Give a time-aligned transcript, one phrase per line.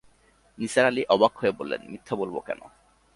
[0.57, 2.61] নিসার আলি অবাক হয়ে বললেন, মিথ্যা বলব কেন?